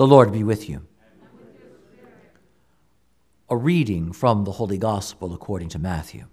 The 0.00 0.06
Lord 0.06 0.32
be 0.32 0.42
with 0.42 0.66
you. 0.66 0.86
A 3.50 3.54
reading 3.54 4.12
from 4.12 4.44
the 4.44 4.52
Holy 4.52 4.78
Gospel 4.78 5.34
according 5.34 5.68
to 5.68 5.78
Matthew. 5.78 6.24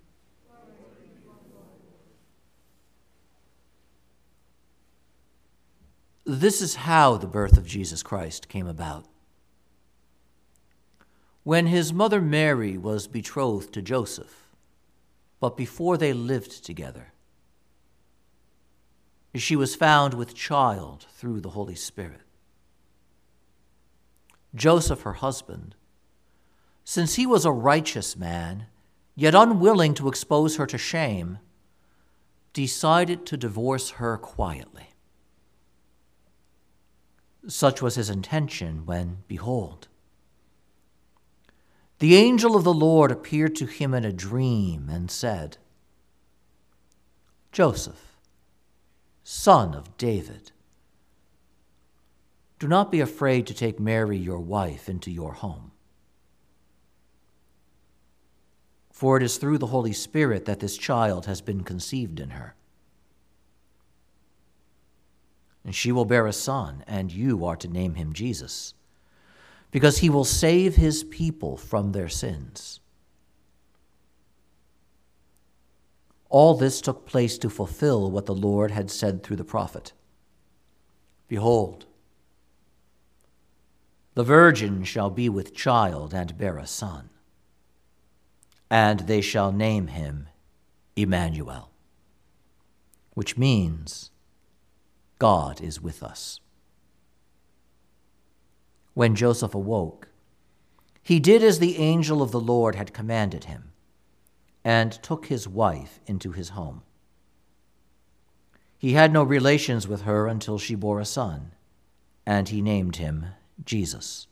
This 6.24 6.62
is 6.62 6.76
how 6.76 7.18
the 7.18 7.28
birth 7.28 7.58
of 7.58 7.68
Jesus 7.68 8.02
Christ 8.02 8.48
came 8.48 8.68
about. 8.68 9.04
When 11.44 11.68
his 11.68 11.92
mother 11.92 12.22
Mary 12.22 12.78
was 12.78 13.06
betrothed 13.10 13.74
to 13.74 13.82
Joseph, 13.82 14.48
but 15.42 15.58
before 15.58 15.98
they 15.98 16.14
lived 16.14 16.64
together, 16.64 17.12
she 19.36 19.58
was 19.58 19.76
found 19.76 20.14
with 20.14 20.34
child 20.34 21.06
through 21.12 21.42
the 21.42 21.50
Holy 21.50 21.76
Spirit. 21.76 22.27
Joseph, 24.56 25.02
her 25.02 25.14
husband, 25.14 25.76
since 26.84 27.16
he 27.16 27.26
was 27.26 27.46
a 27.46 27.52
righteous 27.52 28.16
man, 28.16 28.68
yet 29.16 29.36
unwilling 29.36 29.94
to 29.96 30.08
expose 30.08 30.56
her 30.56 30.66
to 30.66 30.78
shame, 30.78 31.40
decided 32.54 33.26
to 33.26 33.38
divorce 33.38 33.92
her 33.92 34.18
quietly. 34.18 34.90
Such 37.48 37.82
was 37.82 37.96
his 37.96 38.10
intention 38.10 38.86
when, 38.86 39.24
behold, 39.28 39.88
the 42.00 42.16
angel 42.16 42.56
of 42.56 42.64
the 42.64 42.74
Lord 42.74 43.12
appeared 43.12 43.56
to 43.56 43.66
him 43.66 43.94
in 43.94 44.06
a 44.06 44.14
dream 44.14 44.88
and 44.90 45.10
said, 45.10 45.58
Joseph, 47.52 48.18
son 49.24 49.74
of 49.74 49.98
David, 49.98 50.52
do 52.60 52.68
not 52.68 52.92
be 52.92 53.00
afraid 53.02 53.46
to 53.48 53.54
take 53.54 53.80
Mary, 53.80 54.18
your 54.18 54.40
wife, 54.40 54.90
into 54.90 55.12
your 55.12 55.34
home. 55.34 55.72
For 58.92 59.18
it 59.18 59.24
is 59.24 59.38
through 59.38 59.60
the 59.60 59.68
Holy 59.68 59.94
Spirit 59.94 60.46
that 60.46 60.60
this 60.60 60.76
child 60.76 61.28
has 61.28 61.40
been 61.40 61.64
conceived 61.64 62.20
in 62.20 62.32
her. 62.32 62.56
And 65.64 65.76
she 65.76 65.92
will 65.92 66.06
bear 66.06 66.26
a 66.26 66.34
son, 66.34 66.84
and 66.88 67.12
you 67.12 67.46
are 67.46 67.58
to 67.58 67.68
name 67.68 67.94
him 67.96 68.14
Jesus, 68.14 68.74
because 69.70 70.00
he 70.00 70.10
will 70.10 70.26
save 70.26 70.76
his 70.76 71.04
people 71.04 71.58
from 71.58 71.92
their 71.92 72.10
sins. 72.10 72.80
All 76.30 76.56
this 76.56 76.82
took 76.82 77.06
place 77.06 77.38
to 77.38 77.50
fulfill 77.50 78.10
what 78.10 78.26
the 78.26 78.36
Lord 78.36 78.72
had 78.72 78.90
said 78.90 79.24
through 79.24 79.38
the 79.38 79.44
prophet 79.44 79.94
Behold, 81.28 81.87
the 84.18 84.24
virgin 84.24 84.84
shall 84.84 85.12
be 85.12 85.30
with 85.30 85.54
child 85.54 86.12
and 86.12 86.40
bear 86.40 86.58
a 86.58 86.66
son, 86.66 87.08
and 88.68 89.02
they 89.02 89.22
shall 89.22 89.52
name 89.52 89.86
him 89.86 90.28
Emmanuel, 90.96 91.70
which 93.14 93.38
means 93.38 94.10
God 95.20 95.62
is 95.62 95.80
with 95.80 96.02
us. 96.02 96.40
When 98.96 99.14
Joseph 99.14 99.54
awoke, 99.54 100.08
he 101.04 101.20
did 101.20 101.44
as 101.44 101.60
the 101.60 101.78
angel 101.78 102.24
of 102.24 102.32
the 102.32 102.40
Lord 102.40 102.74
had 102.74 102.96
commanded 102.96 103.44
him, 103.44 103.72
and 104.66 104.94
took 105.04 105.28
his 105.28 105.48
wife 105.48 106.00
into 106.08 106.32
his 106.32 106.50
home. 106.50 106.82
He 108.80 108.94
had 108.94 109.14
no 109.14 109.22
relations 109.22 109.88
with 109.88 110.02
her 110.02 110.26
until 110.26 110.58
she 110.58 110.74
bore 110.74 111.00
a 111.00 111.06
son, 111.06 111.52
and 112.26 112.50
he 112.50 112.64
named 112.64 112.96
him 112.96 113.28
Jesus. 113.64 114.28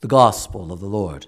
The 0.00 0.08
Gospel 0.08 0.72
of 0.72 0.80
the 0.80 0.86
Lord. 0.86 1.26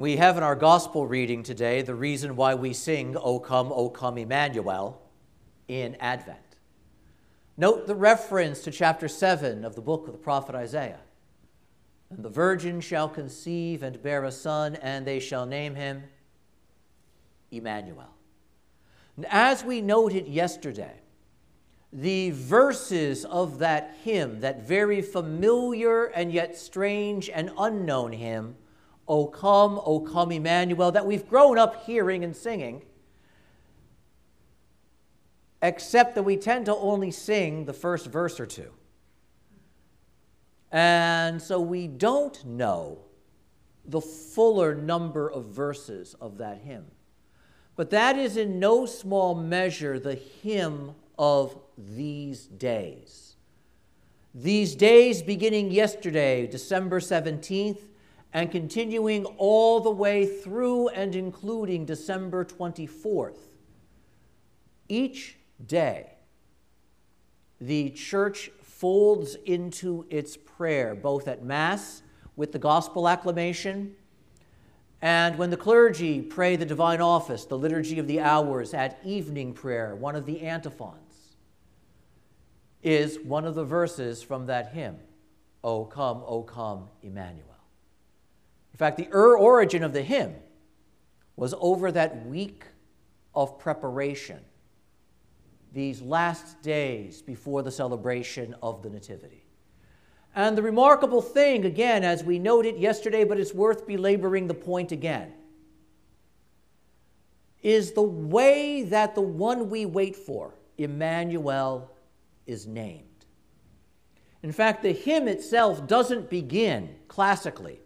We 0.00 0.16
have 0.16 0.38
in 0.38 0.42
our 0.42 0.56
gospel 0.56 1.06
reading 1.06 1.42
today 1.42 1.82
the 1.82 1.94
reason 1.94 2.34
why 2.34 2.54
we 2.54 2.72
sing, 2.72 3.18
O 3.18 3.38
come, 3.38 3.70
O 3.70 3.90
come, 3.90 4.16
Emmanuel, 4.16 4.98
in 5.68 5.94
Advent. 6.00 6.49
Note 7.56 7.86
the 7.86 7.94
reference 7.94 8.62
to 8.62 8.70
chapter 8.70 9.08
7 9.08 9.64
of 9.64 9.74
the 9.74 9.82
book 9.82 10.06
of 10.06 10.12
the 10.12 10.18
prophet 10.18 10.54
Isaiah. 10.54 11.00
And 12.10 12.24
the 12.24 12.28
virgin 12.28 12.80
shall 12.80 13.08
conceive 13.08 13.82
and 13.82 14.02
bear 14.02 14.24
a 14.24 14.32
son, 14.32 14.76
and 14.76 15.06
they 15.06 15.20
shall 15.20 15.46
name 15.46 15.74
him 15.74 16.04
Emmanuel. 17.50 18.14
And 19.16 19.26
as 19.30 19.64
we 19.64 19.80
noted 19.80 20.26
yesterday, 20.26 21.00
the 21.92 22.30
verses 22.30 23.24
of 23.24 23.58
that 23.58 23.96
hymn, 24.02 24.40
that 24.40 24.62
very 24.62 25.02
familiar 25.02 26.06
and 26.06 26.32
yet 26.32 26.56
strange 26.56 27.28
and 27.28 27.50
unknown 27.58 28.12
hymn, 28.12 28.56
O 29.08 29.26
come, 29.26 29.80
O 29.84 30.00
come, 30.00 30.30
Emmanuel, 30.30 30.92
that 30.92 31.04
we've 31.04 31.28
grown 31.28 31.58
up 31.58 31.84
hearing 31.84 32.22
and 32.22 32.34
singing, 32.34 32.82
except 35.62 36.14
that 36.14 36.22
we 36.22 36.36
tend 36.36 36.66
to 36.66 36.76
only 36.76 37.10
sing 37.10 37.64
the 37.64 37.72
first 37.72 38.06
verse 38.06 38.40
or 38.40 38.46
two. 38.46 38.70
And 40.72 41.42
so 41.42 41.60
we 41.60 41.86
don't 41.86 42.44
know 42.44 42.98
the 43.84 44.00
fuller 44.00 44.74
number 44.74 45.28
of 45.28 45.46
verses 45.46 46.14
of 46.20 46.38
that 46.38 46.58
hymn. 46.58 46.86
But 47.76 47.90
that 47.90 48.16
is 48.16 48.36
in 48.36 48.60
no 48.60 48.86
small 48.86 49.34
measure 49.34 49.98
the 49.98 50.14
hymn 50.14 50.94
of 51.18 51.58
these 51.76 52.46
days. 52.46 53.36
These 54.34 54.76
days 54.76 55.22
beginning 55.22 55.72
yesterday, 55.72 56.46
December 56.46 57.00
17th, 57.00 57.80
and 58.32 58.50
continuing 58.50 59.24
all 59.38 59.80
the 59.80 59.90
way 59.90 60.24
through 60.24 60.88
and 60.90 61.16
including 61.16 61.84
December 61.84 62.44
24th. 62.44 63.38
Each 64.88 65.36
day, 65.66 66.12
the 67.60 67.90
church 67.90 68.50
folds 68.62 69.34
into 69.44 70.06
its 70.08 70.36
prayer, 70.36 70.94
both 70.94 71.28
at 71.28 71.44
Mass 71.44 72.02
with 72.36 72.52
the 72.52 72.58
gospel 72.58 73.08
acclamation 73.08 73.94
and 75.02 75.38
when 75.38 75.50
the 75.50 75.56
clergy 75.56 76.20
pray 76.20 76.56
the 76.56 76.66
divine 76.66 77.00
office, 77.00 77.46
the 77.46 77.56
liturgy 77.56 77.98
of 77.98 78.06
the 78.06 78.20
hours 78.20 78.74
at 78.74 78.98
evening 79.02 79.54
prayer, 79.54 79.94
one 79.94 80.14
of 80.14 80.26
the 80.26 80.42
antiphons 80.42 81.36
is 82.82 83.18
one 83.20 83.44
of 83.44 83.54
the 83.54 83.64
verses 83.64 84.22
from 84.22 84.46
that 84.46 84.72
hymn, 84.72 84.98
O 85.64 85.84
come, 85.84 86.22
O 86.26 86.42
come, 86.42 86.88
Emmanuel. 87.02 87.46
In 88.72 88.78
fact, 88.78 88.98
the 88.98 89.08
er 89.12 89.36
origin 89.36 89.82
of 89.82 89.92
the 89.92 90.02
hymn 90.02 90.34
was 91.36 91.54
over 91.60 91.90
that 91.92 92.26
week 92.26 92.64
of 93.34 93.58
preparation 93.58 94.40
these 95.72 96.02
last 96.02 96.60
days 96.62 97.22
before 97.22 97.62
the 97.62 97.70
celebration 97.70 98.54
of 98.62 98.82
the 98.82 98.90
Nativity. 98.90 99.44
And 100.34 100.56
the 100.56 100.62
remarkable 100.62 101.22
thing, 101.22 101.64
again, 101.64 102.04
as 102.04 102.22
we 102.22 102.38
noted 102.38 102.78
yesterday, 102.78 103.24
but 103.24 103.38
it's 103.38 103.54
worth 103.54 103.86
belaboring 103.86 104.46
the 104.46 104.54
point 104.54 104.92
again, 104.92 105.32
is 107.62 107.92
the 107.92 108.02
way 108.02 108.82
that 108.84 109.14
the 109.14 109.20
one 109.20 109.68
we 109.68 109.84
wait 109.84 110.16
for, 110.16 110.54
Emmanuel, 110.78 111.90
is 112.46 112.66
named. 112.66 113.04
In 114.42 114.52
fact, 114.52 114.82
the 114.82 114.92
hymn 114.92 115.28
itself 115.28 115.86
doesn't 115.86 116.30
begin 116.30 116.94
classically 117.08 117.80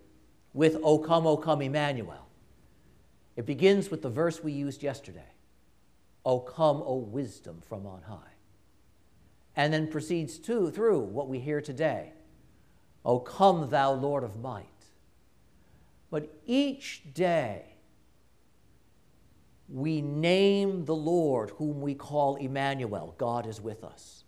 with 0.52 0.78
O 0.82 0.98
come, 0.98 1.26
O 1.26 1.36
come, 1.36 1.62
Emmanuel. 1.62 2.28
It 3.36 3.46
begins 3.46 3.90
with 3.90 4.02
the 4.02 4.10
verse 4.10 4.44
we 4.44 4.52
used 4.52 4.82
yesterday 4.82 5.33
O 6.24 6.40
come, 6.40 6.82
O 6.84 6.96
wisdom 6.96 7.60
from 7.60 7.86
on 7.86 8.02
high. 8.02 8.32
And 9.56 9.72
then 9.72 9.86
proceeds 9.88 10.38
to, 10.40 10.70
through 10.70 11.00
what 11.00 11.28
we 11.28 11.38
hear 11.38 11.60
today 11.60 12.12
O 13.04 13.18
come, 13.18 13.68
thou 13.68 13.92
Lord 13.92 14.24
of 14.24 14.40
might. 14.40 14.66
But 16.10 16.32
each 16.46 17.02
day, 17.12 17.64
we 19.68 20.00
name 20.00 20.84
the 20.84 20.94
Lord, 20.94 21.50
whom 21.50 21.80
we 21.80 21.94
call 21.94 22.36
Emmanuel, 22.36 23.14
God 23.18 23.46
is 23.46 23.60
with 23.60 23.82
us, 23.82 24.24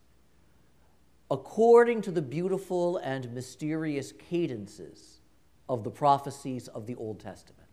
according 1.31 2.02
to 2.02 2.10
the 2.10 2.22
beautiful 2.22 2.96
and 2.98 3.32
mysterious 3.32 4.12
cadences 4.12 5.20
of 5.69 5.84
the 5.84 5.90
prophecies 5.90 6.69
of 6.69 6.87
the 6.87 6.96
Old 6.96 7.20
Testament. 7.20 7.69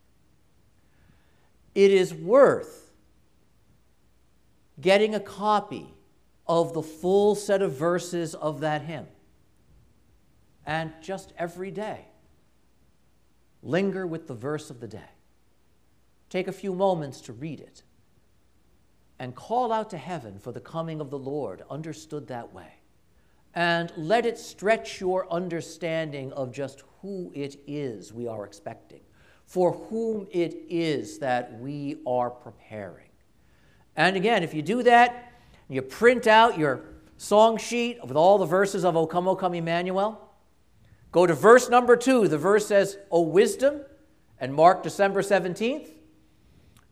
It 1.73 1.91
is 1.91 2.13
worth 2.13 2.92
getting 4.79 5.15
a 5.15 5.19
copy 5.19 5.93
of 6.47 6.73
the 6.73 6.83
full 6.83 7.35
set 7.35 7.61
of 7.61 7.73
verses 7.73 8.35
of 8.35 8.59
that 8.61 8.81
hymn. 8.83 9.07
And 10.65 10.91
just 11.01 11.33
every 11.37 11.71
day, 11.71 12.05
linger 13.61 14.05
with 14.05 14.27
the 14.27 14.33
verse 14.33 14.69
of 14.69 14.79
the 14.79 14.87
day. 14.87 14.99
Take 16.29 16.47
a 16.47 16.51
few 16.51 16.73
moments 16.73 17.21
to 17.21 17.33
read 17.33 17.59
it 17.59 17.83
and 19.19 19.35
call 19.35 19.71
out 19.71 19.89
to 19.91 19.97
heaven 19.97 20.39
for 20.39 20.51
the 20.51 20.59
coming 20.59 20.99
of 20.99 21.09
the 21.09 21.19
Lord, 21.19 21.63
understood 21.69 22.27
that 22.27 22.53
way. 22.53 22.73
And 23.55 23.93
let 23.95 24.25
it 24.25 24.37
stretch 24.37 24.99
your 24.99 25.31
understanding 25.31 26.33
of 26.33 26.51
just 26.51 26.83
who 27.01 27.31
it 27.35 27.57
is 27.67 28.11
we 28.11 28.27
are 28.27 28.45
expecting, 28.45 29.01
for 29.45 29.73
whom 29.73 30.27
it 30.31 30.55
is 30.67 31.19
that 31.19 31.59
we 31.59 31.97
are 32.07 32.31
preparing. 32.31 33.12
And 33.95 34.15
again, 34.15 34.43
if 34.43 34.53
you 34.53 34.61
do 34.61 34.83
that, 34.83 35.33
you 35.69 35.81
print 35.81 36.27
out 36.27 36.57
your 36.57 36.81
song 37.17 37.57
sheet 37.57 37.99
with 38.01 38.15
all 38.15 38.37
the 38.37 38.45
verses 38.45 38.83
of 38.83 38.95
O 38.95 39.05
Come, 39.05 39.27
O 39.27 39.35
Come, 39.35 39.53
Emmanuel. 39.53 40.19
Go 41.11 41.27
to 41.27 41.33
verse 41.33 41.69
number 41.69 41.95
two. 41.95 42.27
The 42.27 42.37
verse 42.37 42.67
says, 42.67 42.97
O 43.11 43.21
wisdom, 43.21 43.81
and 44.39 44.53
mark 44.53 44.83
December 44.83 45.21
17th. 45.21 45.89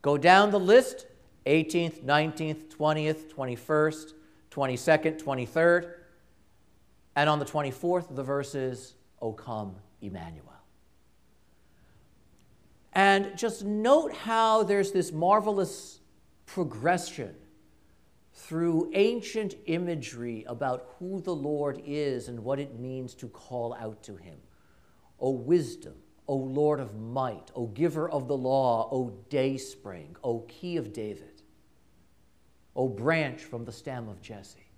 Go 0.01 0.17
down 0.17 0.51
the 0.51 0.59
list 0.59 1.07
18th, 1.45 2.03
19th, 2.03 2.75
20th, 2.75 3.33
21st, 3.33 4.13
22nd, 4.51 5.21
23rd. 5.21 5.93
And 7.15 7.29
on 7.29 7.39
the 7.39 7.45
24th, 7.45 8.15
the 8.15 8.23
verse 8.23 8.55
is, 8.55 8.93
O 9.21 9.33
come, 9.33 9.75
Emmanuel. 10.01 10.47
And 12.93 13.37
just 13.37 13.63
note 13.63 14.13
how 14.13 14.63
there's 14.63 14.91
this 14.91 15.11
marvelous 15.11 16.00
progression 16.45 17.35
through 18.33 18.91
ancient 18.93 19.55
imagery 19.65 20.43
about 20.47 20.95
who 20.97 21.21
the 21.21 21.35
Lord 21.35 21.81
is 21.85 22.27
and 22.27 22.39
what 22.43 22.59
it 22.59 22.79
means 22.79 23.13
to 23.15 23.27
call 23.27 23.73
out 23.73 24.01
to 24.03 24.15
him. 24.15 24.37
O 25.19 25.31
wisdom, 25.31 25.95
O 26.27 26.35
Lord 26.35 26.79
of 26.79 26.97
might, 26.97 27.51
O 27.55 27.67
giver 27.67 28.09
of 28.09 28.27
the 28.27 28.37
law, 28.37 28.89
O 28.91 29.11
dayspring, 29.29 30.15
O 30.23 30.39
key 30.41 30.77
of 30.77 30.93
David, 30.93 31.41
O 32.75 32.87
branch 32.87 33.41
from 33.41 33.65
the 33.65 33.71
stem 33.71 34.07
of 34.07 34.21
Jesse. 34.21 34.71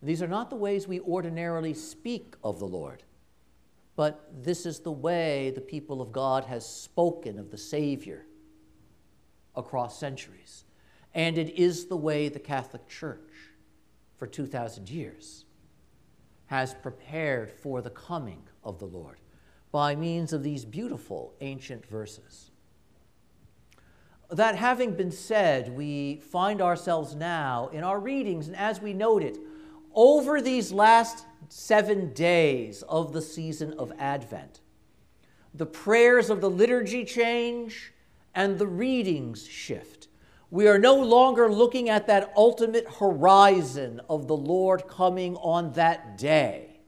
These 0.00 0.22
are 0.22 0.28
not 0.28 0.48
the 0.48 0.56
ways 0.56 0.86
we 0.86 1.00
ordinarily 1.00 1.74
speak 1.74 2.36
of 2.44 2.60
the 2.60 2.68
Lord, 2.68 3.02
but 3.96 4.30
this 4.44 4.64
is 4.64 4.78
the 4.78 4.92
way 4.92 5.50
the 5.50 5.60
people 5.60 6.00
of 6.00 6.12
God 6.12 6.44
has 6.44 6.64
spoken 6.64 7.36
of 7.36 7.50
the 7.50 7.58
Savior 7.58 8.26
across 9.58 9.98
centuries. 9.98 10.64
And 11.14 11.36
it 11.36 11.58
is 11.58 11.86
the 11.86 11.96
way 11.96 12.28
the 12.28 12.38
Catholic 12.38 12.88
Church, 12.88 13.30
for 14.16 14.26
2,000 14.26 14.88
years, 14.88 15.44
has 16.46 16.74
prepared 16.74 17.50
for 17.50 17.82
the 17.82 17.90
coming 17.90 18.42
of 18.64 18.78
the 18.78 18.86
Lord 18.86 19.18
by 19.70 19.94
means 19.94 20.32
of 20.32 20.42
these 20.42 20.64
beautiful 20.64 21.34
ancient 21.40 21.84
verses. 21.86 22.50
That 24.30 24.56
having 24.56 24.92
been 24.92 25.10
said, 25.10 25.74
we 25.76 26.16
find 26.16 26.60
ourselves 26.60 27.14
now 27.14 27.68
in 27.72 27.84
our 27.84 27.98
readings, 27.98 28.46
and 28.46 28.56
as 28.56 28.80
we 28.80 28.92
note 28.92 29.22
it, 29.22 29.38
over 29.94 30.40
these 30.40 30.72
last 30.72 31.24
seven 31.48 32.12
days 32.12 32.82
of 32.82 33.12
the 33.12 33.22
season 33.22 33.72
of 33.74 33.92
Advent, 33.98 34.60
the 35.54 35.66
prayers 35.66 36.30
of 36.30 36.40
the 36.40 36.50
liturgy 36.50 37.04
change 37.04 37.92
and 38.38 38.56
the 38.56 38.68
readings 38.68 39.48
shift. 39.48 40.06
We 40.48 40.68
are 40.68 40.78
no 40.78 40.94
longer 40.94 41.50
looking 41.50 41.88
at 41.88 42.06
that 42.06 42.32
ultimate 42.36 42.86
horizon 42.88 44.00
of 44.08 44.28
the 44.28 44.36
Lord 44.36 44.86
coming 44.86 45.34
on 45.38 45.72
that 45.72 46.16
day 46.16 46.78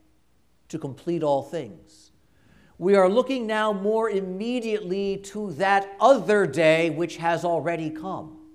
to 0.69 0.79
complete 0.79 1.25
all 1.25 1.43
things. 1.43 2.13
We 2.79 2.95
are 2.95 3.09
looking 3.09 3.49
now 3.49 3.73
more 3.73 4.09
immediately 4.09 5.17
to 5.33 5.51
that 5.55 5.97
other 6.01 6.47
day 6.47 6.89
which 6.89 7.17
has 7.17 7.45
already 7.45 7.91
come, 7.91 8.47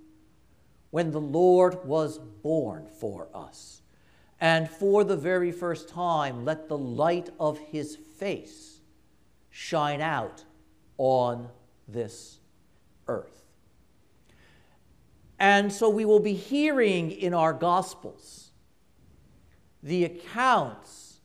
when 0.92 1.12
the 1.12 1.20
Lord 1.20 1.84
was 1.84 2.18
born 2.18 2.88
for 2.88 3.28
us. 3.34 3.82
And 4.40 4.70
for 4.70 5.04
the 5.04 5.18
very 5.18 5.52
first 5.52 5.90
time, 5.90 6.46
let 6.46 6.70
the 6.70 6.78
light 6.78 7.30
of 7.42 7.60
his 7.60 7.98
face 7.98 8.80
shine 9.50 10.00
out 10.00 10.46
on 10.98 11.50
this 11.90 12.40
earth. 13.08 13.44
And 15.40 15.72
so 15.72 15.90
we 15.90 16.06
will 16.06 16.20
be 16.20 16.34
hearing 16.34 17.12
in 17.12 17.34
our 17.34 17.54
Gospels 17.54 18.52
the 19.84 20.06
accounts 20.06 21.20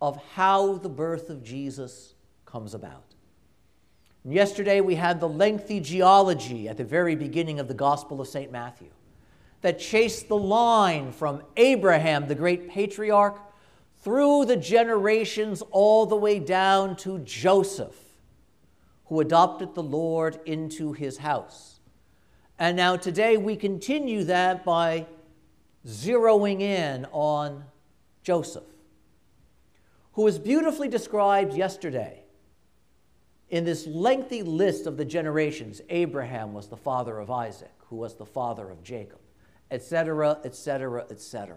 of 0.00 0.16
how 0.34 0.74
the 0.74 0.88
birth 0.88 1.30
of 1.30 1.42
Jesus 1.42 2.14
comes 2.44 2.74
about. 2.74 3.14
Yesterday 4.24 4.80
we 4.80 4.96
had 4.96 5.20
the 5.20 5.28
lengthy 5.28 5.78
genealogy 5.78 6.68
at 6.68 6.76
the 6.76 6.84
very 6.84 7.14
beginning 7.14 7.60
of 7.60 7.68
the 7.68 7.74
Gospel 7.74 8.20
of 8.20 8.26
St. 8.26 8.50
Matthew 8.50 8.88
that 9.60 9.78
chased 9.78 10.28
the 10.28 10.36
line 10.36 11.12
from 11.12 11.42
Abraham, 11.56 12.26
the 12.26 12.34
great 12.34 12.68
patriarch, 12.68 13.40
through 14.02 14.44
the 14.44 14.56
generations 14.56 15.62
all 15.70 16.06
the 16.06 16.16
way 16.16 16.38
down 16.38 16.96
to 16.96 17.18
Joseph, 17.20 18.05
who 19.06 19.20
adopted 19.20 19.74
the 19.74 19.82
Lord 19.82 20.40
into 20.46 20.92
his 20.92 21.18
house. 21.18 21.80
And 22.58 22.76
now 22.76 22.96
today 22.96 23.36
we 23.36 23.56
continue 23.56 24.24
that 24.24 24.64
by 24.64 25.06
zeroing 25.86 26.60
in 26.60 27.06
on 27.12 27.64
Joseph, 28.22 28.64
who 30.12 30.22
was 30.22 30.38
beautifully 30.38 30.88
described 30.88 31.54
yesterday 31.54 32.24
in 33.48 33.64
this 33.64 33.86
lengthy 33.86 34.42
list 34.42 34.86
of 34.86 34.96
the 34.96 35.04
generations. 35.04 35.80
Abraham 35.88 36.52
was 36.52 36.66
the 36.68 36.76
father 36.76 37.20
of 37.20 37.30
Isaac, 37.30 37.72
who 37.88 37.96
was 37.96 38.16
the 38.16 38.26
father 38.26 38.68
of 38.68 38.82
Jacob, 38.82 39.20
etc., 39.70 40.40
etc., 40.44 41.06
etc. 41.10 41.56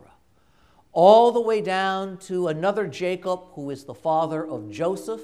All 0.91 1.31
the 1.31 1.41
way 1.41 1.61
down 1.61 2.17
to 2.17 2.47
another 2.49 2.85
Jacob, 2.85 3.39
who 3.53 3.71
is 3.71 3.85
the 3.85 3.93
father 3.95 4.45
of 4.45 4.69
Joseph, 4.69 5.21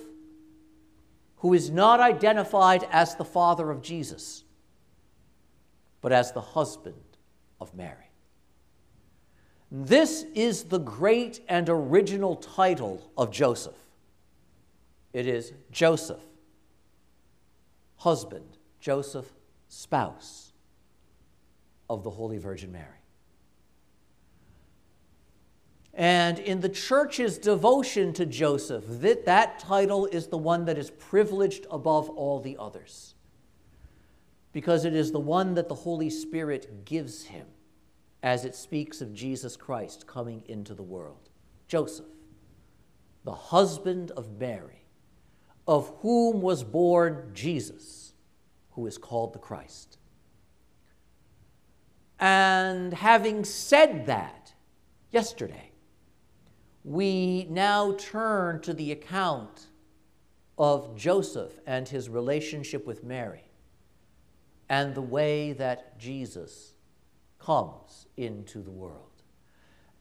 who 1.38 1.54
is 1.54 1.70
not 1.70 2.00
identified 2.00 2.88
as 2.92 3.16
the 3.16 3.26
father 3.26 3.72
of 3.72 3.82
Jesus 3.82 4.46
but 6.06 6.12
as 6.12 6.32
the 6.34 6.42
husband 6.42 7.02
of 7.60 7.74
Mary. 7.74 8.12
This 9.72 10.24
is 10.36 10.66
the 10.66 10.78
great 10.78 11.40
and 11.50 11.68
original 11.68 12.36
title 12.36 13.12
of 13.18 13.32
Joseph. 13.32 13.74
It 15.14 15.26
is 15.26 15.52
Joseph, 15.72 16.22
husband, 17.96 18.58
Joseph, 18.80 19.34
spouse 19.68 20.54
of 21.90 22.04
the 22.04 22.12
Holy 22.12 22.38
Virgin 22.38 22.72
Mary. 22.72 23.02
And 25.96 26.40
in 26.40 26.60
the 26.60 26.70
church's 26.70 27.38
devotion 27.38 28.12
to 28.14 28.26
Joseph, 28.26 28.84
that, 28.88 29.26
that 29.26 29.60
title 29.60 30.06
is 30.08 30.28
the 30.28 30.38
one 30.38 30.66
that 30.66 30.78
is 30.78 30.92
privileged 30.92 31.66
above 31.72 32.10
all 32.10 32.42
the 32.42 32.58
others 32.60 33.16
because 34.56 34.86
it 34.86 34.96
is 34.96 35.12
the 35.12 35.20
one 35.20 35.54
that 35.56 35.68
the 35.68 35.76
Holy 35.76 36.10
Spirit 36.10 36.86
gives 36.86 37.26
him 37.26 37.46
as 38.24 38.46
it 38.46 38.56
speaks 38.56 39.02
of 39.02 39.14
Jesus 39.14 39.58
Christ 39.58 40.08
coming 40.08 40.44
into 40.48 40.74
the 40.74 40.82
world. 40.82 41.30
Joseph, 41.68 42.06
the 43.26 43.34
husband 43.34 44.12
of 44.12 44.40
Mary, 44.40 44.86
of 45.68 45.94
whom 46.00 46.42
was 46.42 46.64
born 46.64 47.32
Jesus, 47.34 48.14
who 48.72 48.88
is 48.88 48.98
called 48.98 49.34
the 49.34 49.40
Christ. 49.40 49.98
And 52.18 52.94
having 52.94 53.44
said 53.44 54.06
that 54.06 54.54
yesterday, 55.12 55.72
we 56.86 57.48
now 57.50 57.96
turn 57.98 58.62
to 58.62 58.74
the 58.74 58.92
account 58.92 59.68
of 60.58 60.96
Joseph 60.96 61.60
and 61.66 61.90
his 61.90 62.08
relationship 62.10 62.86
with 62.86 63.04
Mary 63.04 63.44
and 64.70 64.94
the 64.94 65.02
way 65.02 65.54
that 65.54 66.00
Jesus 66.00 66.74
comes 67.40 68.06
into 68.18 68.62
the 68.62 68.72
world. 68.72 69.02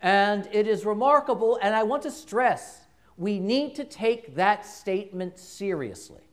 And 0.03 0.47
it 0.53 0.69
is 0.69 0.85
remarkable, 0.85 1.59
and 1.63 1.75
I 1.75 1.83
want 1.83 2.03
to 2.03 2.11
stress 2.11 2.83
we 3.17 3.39
need 3.39 3.75
to 3.77 3.85
take 3.85 4.35
that 4.35 4.67
statement 4.67 5.39
seriously. 5.39 6.29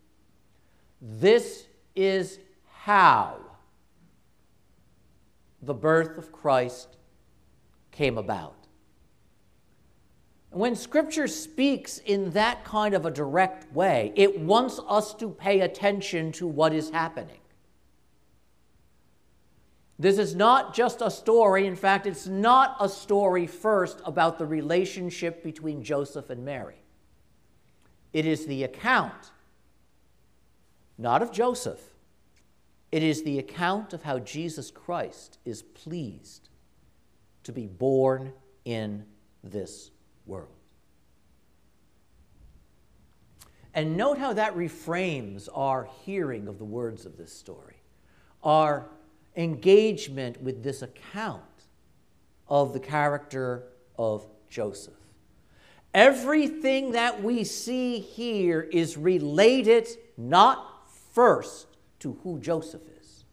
This 1.02 1.68
is 1.96 2.40
how 2.66 3.38
the 5.62 5.74
birth 5.74 6.18
of 6.18 6.32
Christ 6.32 6.98
came 7.92 8.18
about. 8.18 8.61
When 10.52 10.76
Scripture 10.76 11.30
speaks 11.30 11.98
in 12.00 12.32
that 12.32 12.66
kind 12.66 12.94
of 12.94 13.06
a 13.06 13.12
direct 13.12 13.74
way, 13.74 14.12
it 14.16 14.38
wants 14.40 14.80
us 14.88 15.14
to 15.16 15.30
pay 15.30 15.62
attention 15.62 16.34
to 16.34 16.46
what 16.46 16.74
is 16.74 16.90
happening. 16.90 17.40
This 19.98 20.18
is 20.18 20.36
not 20.36 20.74
just 20.74 21.02
a 21.02 21.10
story. 21.10 21.68
In 21.68 21.76
fact, 21.78 22.06
it's 22.06 22.28
not 22.28 22.76
a 22.82 22.90
story 22.90 23.48
first 23.48 24.02
about 24.06 24.40
the 24.40 24.46
relationship 24.46 25.42
between 25.42 25.84
Joseph 25.84 26.30
and 26.30 26.44
Mary. 26.44 26.84
It 28.12 28.26
is 28.26 28.46
the 28.46 28.66
account, 28.66 29.32
not 30.98 31.22
of 31.22 31.32
Joseph, 31.32 31.80
it 32.92 33.04
is 33.04 33.24
the 33.24 33.40
account 33.40 33.94
of 33.94 34.04
how 34.04 34.20
Jesus 34.20 34.70
Christ 34.70 35.38
is 35.46 35.62
pleased 35.62 36.50
to 37.44 37.54
be 37.54 37.68
born 37.68 38.34
in 38.66 39.06
this 39.44 39.92
world. 40.26 40.50
And 43.74 43.96
note 43.96 44.18
how 44.18 44.34
that 44.34 44.56
reframes 44.56 45.48
our 45.54 45.88
hearing 46.04 46.48
of 46.48 46.58
the 46.58 46.66
words 46.66 47.06
of 47.06 47.18
this 47.18 47.32
story, 47.32 47.78
our 48.44 48.88
engagement 49.36 50.42
with 50.42 50.62
this 50.62 50.82
account 50.82 51.42
of 52.50 52.74
the 52.74 52.80
character 52.80 53.64
of 53.98 54.28
Joseph. 54.50 54.94
Everything 55.94 56.92
that 56.92 57.24
we 57.24 57.44
see 57.44 58.00
here 58.00 58.62
is 58.62 58.98
related 58.98 59.88
not 60.18 60.90
first 61.14 61.68
to 62.00 62.18
who 62.24 62.40
Joseph 62.40 62.82
is, 63.00 63.26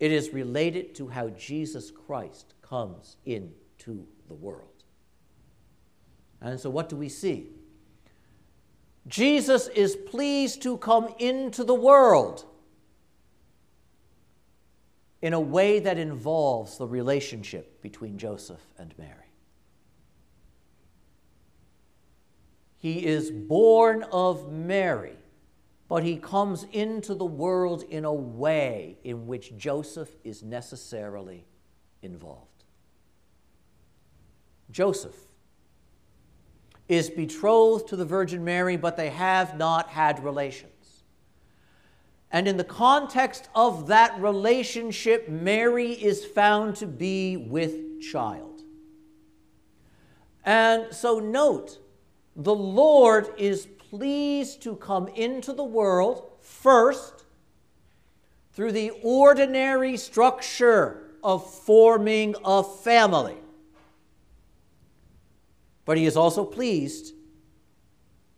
it 0.00 0.12
is 0.12 0.30
related 0.30 0.94
to 0.96 1.08
how 1.08 1.28
Jesus 1.30 1.90
Christ 1.90 2.54
comes 2.62 3.16
into 3.26 4.06
the 4.28 4.34
world. 4.34 4.73
And 6.40 6.58
so, 6.60 6.70
what 6.70 6.88
do 6.88 6.96
we 6.96 7.08
see? 7.08 7.50
Jesus 9.06 9.68
is 9.68 9.96
pleased 9.96 10.62
to 10.62 10.78
come 10.78 11.14
into 11.18 11.64
the 11.64 11.74
world 11.74 12.44
in 15.20 15.32
a 15.32 15.40
way 15.40 15.78
that 15.78 15.98
involves 15.98 16.78
the 16.78 16.86
relationship 16.86 17.80
between 17.82 18.18
Joseph 18.18 18.60
and 18.78 18.94
Mary. 18.98 19.24
He 22.76 23.06
is 23.06 23.30
born 23.30 24.02
of 24.12 24.52
Mary, 24.52 25.16
but 25.88 26.02
he 26.02 26.18
comes 26.18 26.66
into 26.72 27.14
the 27.14 27.24
world 27.24 27.82
in 27.84 28.04
a 28.04 28.12
way 28.12 28.98
in 29.04 29.26
which 29.26 29.56
Joseph 29.56 30.14
is 30.24 30.42
necessarily 30.42 31.46
involved. 32.02 32.64
Joseph 34.70 35.23
is 36.88 37.10
betrothed 37.10 37.88
to 37.88 37.96
the 37.96 38.04
Virgin 38.04 38.44
Mary, 38.44 38.76
but 38.76 38.96
they 38.96 39.10
have 39.10 39.56
not 39.56 39.88
had 39.88 40.22
relations. 40.22 40.70
And 42.30 42.48
in 42.48 42.56
the 42.56 42.64
context 42.64 43.48
of 43.54 43.86
that 43.86 44.20
relationship, 44.20 45.28
Mary 45.28 45.92
is 45.92 46.24
found 46.24 46.76
to 46.76 46.86
be 46.86 47.36
with 47.36 48.00
child. 48.00 48.62
And 50.44 50.92
so 50.92 51.20
note, 51.20 51.78
the 52.36 52.54
Lord 52.54 53.28
is 53.38 53.66
pleased 53.66 54.62
to 54.62 54.76
come 54.76 55.08
into 55.08 55.52
the 55.52 55.64
world 55.64 56.32
first 56.40 57.24
through 58.52 58.72
the 58.72 58.90
ordinary 59.02 59.96
structure 59.96 61.12
of 61.22 61.48
forming 61.48 62.34
a 62.44 62.62
family. 62.62 63.36
But 65.84 65.96
he 65.96 66.06
is 66.06 66.16
also 66.16 66.44
pleased 66.44 67.14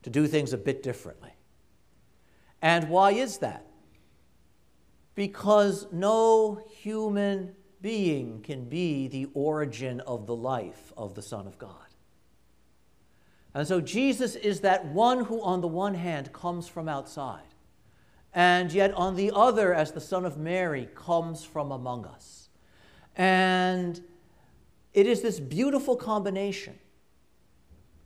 to 0.03 0.11
do 0.11 0.27
things 0.27 0.53
a 0.53 0.59
bit 0.59 0.83
differently. 0.83 1.33
And 2.63 2.89
why 2.89 3.13
is 3.13 3.39
that? 3.39 3.67
Because 5.15 5.87
no 5.93 6.63
human 6.69 7.55
being 7.81 8.43
can 8.43 8.69
be 8.69 9.09
the 9.09 9.29
origin 9.35 10.01
of 10.01 10.27
the 10.27 10.35
life 10.35 10.93
of 10.97 11.15
the 11.15 11.23
Son 11.23 11.47
of 11.47 11.59
God. 11.59 11.71
And 13.55 13.67
so 13.67 13.81
Jesus 13.81 14.37
is 14.37 14.61
that 14.61 14.85
one 14.87 15.25
who, 15.25 15.41
on 15.43 15.61
the 15.61 15.69
one 15.69 15.95
hand, 15.95 16.33
comes 16.33 16.69
from 16.69 16.89
outside, 16.89 17.55
and 18.35 18.71
yet 18.71 18.93
on 18.93 19.17
the 19.17 19.33
other, 19.35 19.73
as 19.73 19.93
the 19.93 20.01
Son 20.01 20.27
of 20.27 20.37
Mary, 20.37 20.89
comes 20.95 21.43
from 21.43 21.73
among 21.73 22.05
us. 22.05 22.51
And 23.17 24.01
it 24.93 25.07
is 25.07 25.23
this 25.23 25.41
beautiful 25.41 25.97
combination 25.97 26.79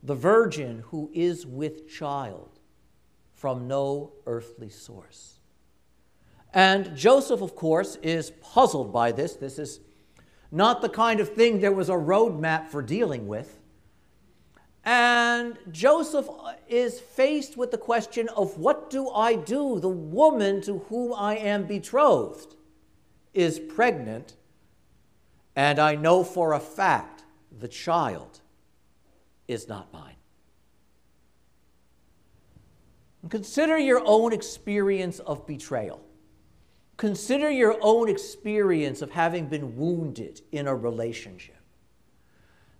the 0.02 0.14
virgin 0.14 0.84
who 0.86 1.10
is 1.12 1.46
with 1.46 1.88
child 1.88 2.58
from 3.34 3.68
no 3.68 4.12
earthly 4.26 4.70
source. 4.70 5.40
And 6.52 6.96
Joseph, 6.96 7.42
of 7.42 7.54
course, 7.54 7.96
is 8.02 8.32
puzzled 8.42 8.92
by 8.92 9.12
this. 9.12 9.36
This 9.36 9.58
is 9.58 9.80
not 10.50 10.82
the 10.82 10.88
kind 10.88 11.20
of 11.20 11.34
thing 11.34 11.60
there 11.60 11.72
was 11.72 11.88
a 11.88 11.94
roadmap 11.94 12.68
for 12.68 12.82
dealing 12.82 13.28
with. 13.28 13.60
And 14.84 15.58
Joseph 15.70 16.28
uh, 16.28 16.54
is 16.66 16.98
faced 16.98 17.56
with 17.56 17.70
the 17.70 17.78
question 17.78 18.28
of 18.30 18.56
what 18.56 18.88
do 18.90 19.10
I 19.10 19.36
do? 19.36 19.78
The 19.78 19.88
woman 19.88 20.62
to 20.62 20.78
whom 20.88 21.12
I 21.14 21.36
am 21.36 21.66
betrothed 21.66 22.56
is 23.34 23.58
pregnant, 23.58 24.34
and 25.54 25.78
I 25.78 25.94
know 25.94 26.24
for 26.24 26.54
a 26.54 26.60
fact 26.60 27.24
the 27.56 27.68
child 27.68 28.40
is 29.50 29.68
not 29.68 29.92
mine. 29.92 30.14
Consider 33.28 33.78
your 33.78 34.00
own 34.04 34.32
experience 34.32 35.18
of 35.18 35.46
betrayal. 35.46 36.00
Consider 36.96 37.50
your 37.50 37.76
own 37.80 38.08
experience 38.08 39.02
of 39.02 39.10
having 39.10 39.46
been 39.46 39.76
wounded 39.76 40.40
in 40.52 40.66
a 40.66 40.74
relationship. 40.74 41.56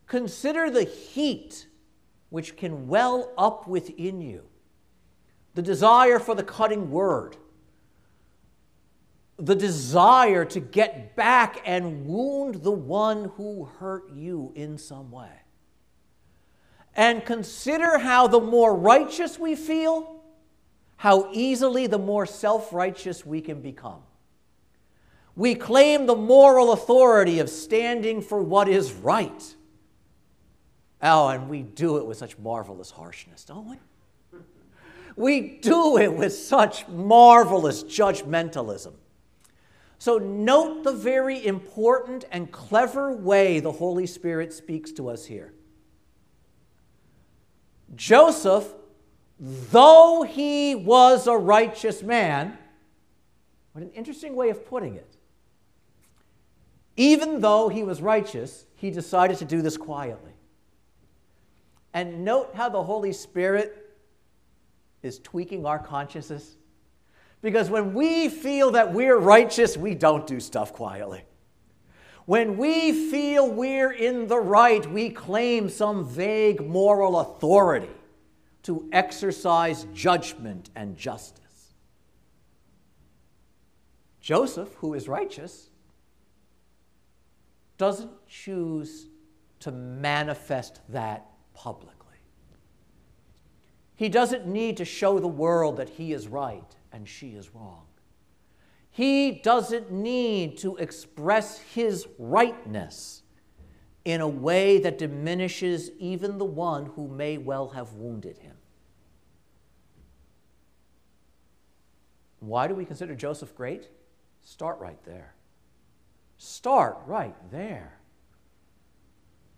Consider 0.06 0.70
the 0.70 0.84
heat 0.84 1.66
which 2.30 2.56
can 2.56 2.86
well 2.86 3.32
up 3.36 3.66
within 3.66 4.20
you, 4.20 4.44
the 5.54 5.62
desire 5.62 6.18
for 6.18 6.34
the 6.34 6.42
cutting 6.42 6.90
word, 6.90 7.36
the 9.38 9.56
desire 9.56 10.44
to 10.44 10.60
get 10.60 11.16
back 11.16 11.60
and 11.64 12.06
wound 12.06 12.56
the 12.56 12.70
one 12.70 13.32
who 13.36 13.64
hurt 13.64 14.10
you 14.12 14.52
in 14.54 14.78
some 14.78 15.10
way 15.10 15.30
and 16.94 17.24
consider 17.24 17.98
how 17.98 18.26
the 18.26 18.40
more 18.40 18.74
righteous 18.74 19.38
we 19.38 19.54
feel, 19.54 20.22
how 20.96 21.28
easily 21.32 21.86
the 21.86 21.98
more 21.98 22.26
self 22.26 22.72
righteous 22.72 23.24
we 23.24 23.40
can 23.40 23.60
become. 23.60 24.02
We 25.36 25.54
claim 25.54 26.06
the 26.06 26.16
moral 26.16 26.72
authority 26.72 27.38
of 27.38 27.48
standing 27.48 28.20
for 28.20 28.42
what 28.42 28.68
is 28.68 28.92
right. 28.92 29.54
Oh, 31.02 31.28
and 31.28 31.48
we 31.48 31.62
do 31.62 31.96
it 31.96 32.04
with 32.04 32.18
such 32.18 32.38
marvelous 32.38 32.90
harshness, 32.90 33.44
don't 33.44 33.68
we? 33.68 33.76
We 35.16 35.58
do 35.58 35.98
it 35.98 36.12
with 36.12 36.32
such 36.32 36.86
marvelous 36.88 37.82
judgmentalism. 37.84 38.92
So, 39.98 40.18
note 40.18 40.82
the 40.82 40.92
very 40.92 41.44
important 41.44 42.24
and 42.30 42.50
clever 42.50 43.12
way 43.12 43.60
the 43.60 43.72
Holy 43.72 44.06
Spirit 44.06 44.52
speaks 44.52 44.92
to 44.92 45.10
us 45.10 45.26
here. 45.26 45.52
Joseph, 47.94 48.72
though 49.38 50.22
he 50.22 50.74
was 50.74 51.26
a 51.26 51.36
righteous 51.36 52.02
man, 52.02 52.56
what 53.72 53.82
an 53.82 53.90
interesting 53.90 54.34
way 54.34 54.50
of 54.50 54.66
putting 54.66 54.96
it. 54.96 55.16
Even 56.96 57.40
though 57.40 57.68
he 57.68 57.82
was 57.82 58.02
righteous, 58.02 58.66
he 58.74 58.90
decided 58.90 59.38
to 59.38 59.44
do 59.44 59.62
this 59.62 59.76
quietly. 59.76 60.32
And 61.94 62.24
note 62.24 62.50
how 62.54 62.68
the 62.68 62.82
Holy 62.82 63.12
Spirit 63.12 63.96
is 65.02 65.18
tweaking 65.18 65.66
our 65.66 65.78
consciences. 65.78 66.56
Because 67.42 67.70
when 67.70 67.94
we 67.94 68.28
feel 68.28 68.72
that 68.72 68.92
we're 68.92 69.16
righteous, 69.16 69.76
we 69.76 69.94
don't 69.94 70.26
do 70.26 70.40
stuff 70.40 70.72
quietly. 70.72 71.24
When 72.30 72.58
we 72.58 72.92
feel 72.92 73.50
we're 73.50 73.90
in 73.90 74.28
the 74.28 74.38
right, 74.38 74.88
we 74.88 75.10
claim 75.10 75.68
some 75.68 76.04
vague 76.04 76.64
moral 76.64 77.18
authority 77.18 77.90
to 78.62 78.88
exercise 78.92 79.84
judgment 79.92 80.70
and 80.76 80.96
justice. 80.96 81.74
Joseph, 84.20 84.72
who 84.74 84.94
is 84.94 85.08
righteous, 85.08 85.70
doesn't 87.78 88.12
choose 88.28 89.08
to 89.58 89.72
manifest 89.72 90.82
that 90.90 91.26
publicly. 91.52 92.20
He 93.96 94.08
doesn't 94.08 94.46
need 94.46 94.76
to 94.76 94.84
show 94.84 95.18
the 95.18 95.26
world 95.26 95.78
that 95.78 95.88
he 95.88 96.12
is 96.12 96.28
right 96.28 96.76
and 96.92 97.08
she 97.08 97.30
is 97.30 97.52
wrong. 97.56 97.89
He 99.00 99.30
doesn't 99.30 99.90
need 99.90 100.58
to 100.58 100.76
express 100.76 101.58
his 101.58 102.06
rightness 102.18 103.22
in 104.04 104.20
a 104.20 104.28
way 104.28 104.78
that 104.80 104.98
diminishes 104.98 105.90
even 105.98 106.36
the 106.36 106.44
one 106.44 106.84
who 106.84 107.08
may 107.08 107.38
well 107.38 107.70
have 107.70 107.94
wounded 107.94 108.36
him. 108.36 108.56
Why 112.40 112.68
do 112.68 112.74
we 112.74 112.84
consider 112.84 113.14
Joseph 113.14 113.54
great? 113.54 113.88
Start 114.42 114.78
right 114.80 115.02
there. 115.04 115.32
start 116.36 116.98
right 117.06 117.36
there. 117.50 117.98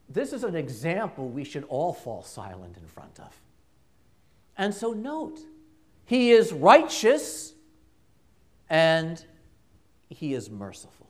This 0.09 0.33
is 0.33 0.45
an 0.45 0.55
example 0.55 1.29
we 1.29 1.43
should 1.43 1.65
all 1.65 1.93
fall 1.93 2.23
silent 2.23 2.77
in 2.77 2.87
front 2.87 3.19
of. 3.19 3.41
And 4.57 4.73
so, 4.73 4.93
note, 4.93 5.41
he 6.05 6.31
is 6.31 6.53
righteous 6.53 7.55
and 8.71 9.25
he 10.12 10.35
is 10.35 10.50
merciful. 10.50 11.09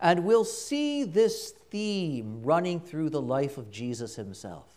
And 0.00 0.24
we'll 0.24 0.44
see 0.44 1.04
this 1.04 1.52
theme 1.70 2.42
running 2.42 2.80
through 2.80 3.10
the 3.10 3.22
life 3.22 3.56
of 3.56 3.70
Jesus 3.70 4.16
himself, 4.16 4.68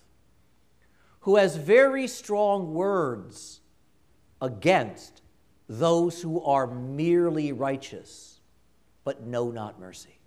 who 1.22 1.38
has 1.38 1.55
very 1.55 2.07
strong 2.07 2.74
words 2.74 3.62
against 4.41 5.22
those 5.67 6.22
who 6.22 6.41
are 6.43 6.67
merely 6.67 7.51
righteous 7.51 8.39
but 9.03 9.25
know 9.25 9.51
not 9.51 9.79
mercy. 9.79 10.19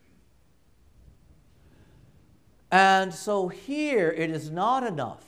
And 2.70 3.12
so 3.14 3.48
here 3.48 4.10
it 4.10 4.30
is 4.30 4.50
not 4.50 4.84
enough 4.84 5.24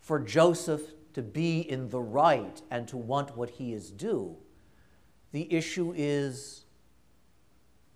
for 0.00 0.18
Joseph 0.18 0.82
to 1.14 1.22
be 1.22 1.60
in 1.60 1.88
the 1.88 2.00
right 2.00 2.60
and 2.70 2.86
to 2.88 2.96
want 2.96 3.36
what 3.36 3.50
he 3.50 3.72
is 3.72 3.90
due. 3.90 4.36
The 5.32 5.52
issue 5.52 5.92
is 5.96 6.64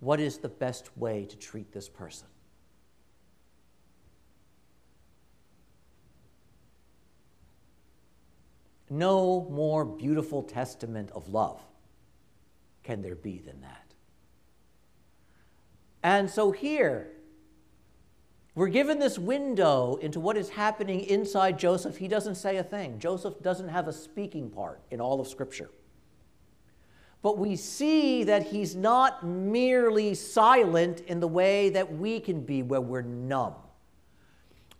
what 0.01 0.21
is 0.21 0.39
the 0.39 0.49
best 0.49 0.97
way 0.97 1.27
to 1.27 1.37
treat 1.37 1.73
this 1.73 1.89
person? 1.89 2.27
No 8.89 9.47
more 9.51 9.85
beautiful 9.85 10.43
testament 10.43 11.11
of 11.13 11.29
love 11.29 11.61
can 12.83 13.03
there 13.03 13.15
be 13.15 13.39
than 13.39 13.61
that. 13.61 13.95
And 16.03 16.29
so 16.29 16.51
here, 16.51 17.13
we're 18.55 18.69
given 18.69 18.99
this 18.99 19.19
window 19.19 19.97
into 19.97 20.19
what 20.19 20.37
is 20.37 20.51
happening 20.51 21.01
inside 21.03 21.59
Joseph. 21.59 21.99
He 21.99 22.09
doesn't 22.09 22.35
say 22.35 22.57
a 22.57 22.65
thing. 22.65 22.99
Joseph 22.99 23.35
doesn't 23.43 23.69
have 23.69 23.87
a 23.87 23.93
speaking 23.93 24.51
part 24.51 24.81
in 24.91 25.01
all 25.01 25.21
of 25.21 25.29
Scripture. 25.29 25.71
But 27.23 27.37
we 27.37 27.57
see 27.57 28.25
that 28.25 28.45
he's 28.47 28.75
not 28.75 29.27
merely 29.27 30.15
silent 30.15 31.01
in 31.01 31.21
the 31.21 31.29
way 31.29 31.69
that 31.71 31.97
we 31.97 32.19
can 32.19 32.41
be, 32.41 32.63
where 32.63 32.81
we're 32.81 33.03
numb. 33.03 33.55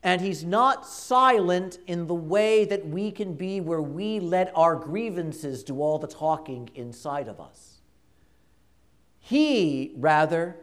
And 0.03 0.23
he's 0.23 0.43
not 0.45 0.87
silent 0.87 1.79
in 1.87 2.07
the 2.07 2.15
way 2.15 2.65
that 2.65 2.87
we 2.87 3.11
can 3.11 3.35
be, 3.35 3.61
where 3.61 3.83
we 3.83 4.19
let 4.19 4.51
our 4.57 4.75
grievances 4.75 5.63
do 5.63 5.83
all 5.83 5.99
the 5.99 6.07
talking 6.07 6.71
inside 6.75 7.29
of 7.29 7.39
us. 7.39 7.81
He, 9.19 9.93
rather, 9.97 10.57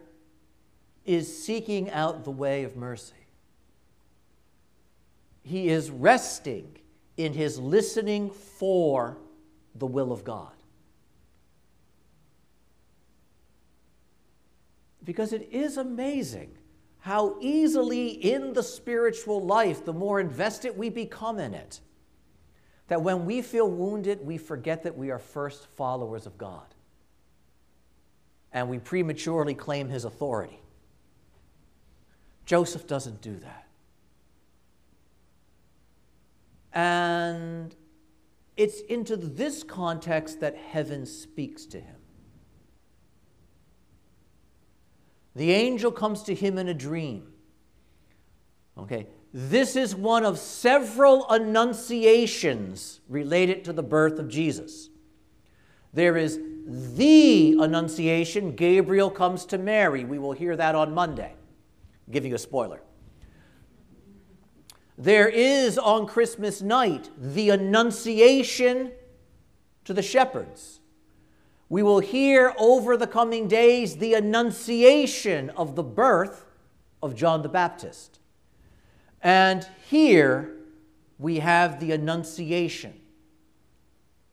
is 1.06 1.44
seeking 1.44 1.92
out 1.92 2.24
the 2.24 2.32
way 2.32 2.64
of 2.64 2.76
mercy. 2.76 3.14
He 5.44 5.70
is 5.70 5.92
resting 5.92 6.76
in 7.16 7.34
his 7.34 7.60
listening 7.60 8.32
for 8.32 9.18
the 9.76 9.86
will 9.86 10.12
of 10.12 10.24
God. 10.24 10.57
Because 15.08 15.32
it 15.32 15.48
is 15.54 15.78
amazing 15.78 16.52
how 17.00 17.38
easily 17.40 18.10
in 18.10 18.52
the 18.52 18.62
spiritual 18.62 19.42
life, 19.42 19.86
the 19.86 19.94
more 19.94 20.20
invested 20.20 20.78
we 20.78 20.90
become 20.90 21.40
in 21.40 21.54
it, 21.54 21.80
that 22.90 23.02
when 23.02 23.26
we 23.26 23.42
feel 23.42 23.72
wounded, 23.72 24.20
we 24.26 24.38
forget 24.38 24.84
that 24.84 24.98
we 24.98 25.10
are 25.10 25.18
first 25.18 25.68
followers 25.78 26.26
of 26.26 26.38
God. 26.38 26.76
And 28.52 28.68
we 28.68 28.80
prematurely 28.80 29.54
claim 29.54 29.88
his 29.88 30.04
authority. 30.04 30.60
Joseph 32.46 32.86
doesn't 32.86 33.22
do 33.22 33.38
that. 33.38 33.66
And 36.74 37.74
it's 38.58 38.82
into 38.82 39.16
this 39.16 39.64
context 39.64 40.42
that 40.42 40.58
heaven 40.58 41.06
speaks 41.06 41.66
to 41.68 41.80
him. 41.80 41.97
The 45.38 45.52
angel 45.52 45.92
comes 45.92 46.24
to 46.24 46.34
him 46.34 46.58
in 46.58 46.68
a 46.68 46.74
dream. 46.74 47.32
Okay, 48.76 49.06
this 49.32 49.76
is 49.76 49.96
one 49.96 50.26
of 50.26 50.40
several 50.40 51.30
annunciations 51.30 53.02
related 53.08 53.64
to 53.66 53.74
the 53.74 53.84
birth 53.84 54.18
of 54.18 54.30
Jesus. 54.30 54.90
There 55.94 56.18
is 56.18 56.40
the 56.66 57.56
annunciation, 57.60 58.56
Gabriel 58.56 59.12
comes 59.12 59.46
to 59.46 59.60
Mary. 59.60 60.06
We 60.06 60.18
will 60.18 60.32
hear 60.32 60.56
that 60.56 60.74
on 60.74 60.96
Monday. 60.96 61.36
I'll 61.36 62.14
give 62.14 62.26
you 62.26 62.34
a 62.34 62.40
spoiler. 62.40 62.82
There 64.98 65.30
is 65.30 65.78
on 65.78 66.08
Christmas 66.08 66.64
night 66.64 67.12
the 67.16 67.52
annunciation 67.52 68.92
to 69.86 69.94
the 69.94 70.02
shepherds. 70.02 70.80
We 71.70 71.84
will 71.84 72.00
hear 72.00 72.54
over 72.58 72.96
the 72.96 73.08
coming 73.08 73.48
days 73.48 73.98
the 73.98 74.14
annunciation 74.14 75.50
of 75.52 75.76
the 75.76 75.84
birth 75.84 76.46
of 77.04 77.16
John 77.16 77.42
the 77.42 77.50
Baptist. 77.50 78.20
And 79.22 79.68
here 79.90 80.56
we 81.20 81.40
have 81.40 81.80
the 81.80 81.92
annunciation 81.92 82.94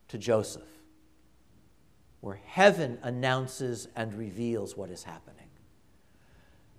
to 0.08 0.18
Joseph, 0.18 0.68
where 2.20 2.38
heaven 2.46 2.98
announces 3.02 3.88
and 3.96 4.14
reveals 4.14 4.76
what 4.76 4.90
is 4.90 5.02
happening. 5.02 5.48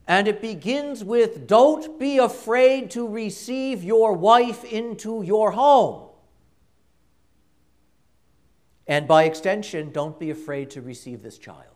And 0.07 0.27
it 0.27 0.39
begins 0.39 1.03
with 1.03 1.47
Don't 1.47 1.99
be 1.99 2.19
afraid 2.19 2.91
to 2.91 3.07
receive 3.07 3.83
your 3.83 4.13
wife 4.13 4.63
into 4.63 5.23
your 5.23 5.51
home. 5.51 6.04
And 8.87 9.07
by 9.07 9.23
extension, 9.23 9.91
don't 9.91 10.19
be 10.19 10.29
afraid 10.29 10.69
to 10.71 10.81
receive 10.81 11.23
this 11.23 11.37
child. 11.37 11.75